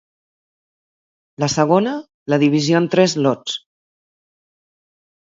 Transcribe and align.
La 1.43 1.49
segona, 1.55 1.91
la 2.33 2.39
divisió 2.43 2.79
en 2.79 2.87
tres 2.95 3.13
lots. 3.27 3.59